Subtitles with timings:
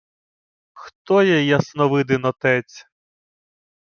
[0.73, 2.87] —Хто є Ясновидин отець?